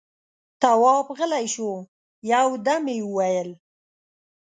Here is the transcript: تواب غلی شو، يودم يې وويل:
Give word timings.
تواب 0.61 1.05
غلی 1.17 1.45
شو، 1.53 1.69
يودم 2.29 2.83
يې 2.93 2.97
وويل: 3.07 3.49